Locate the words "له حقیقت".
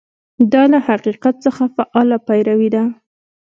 0.71-1.35